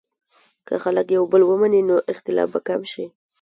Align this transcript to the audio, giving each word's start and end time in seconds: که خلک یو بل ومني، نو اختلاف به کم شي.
که 0.67 0.73
خلک 0.83 1.07
یو 1.17 1.23
بل 1.31 1.41
ومني، 1.45 1.81
نو 1.89 1.95
اختلاف 2.13 2.47
به 2.53 2.59
کم 2.67 2.81
شي. 2.91 3.05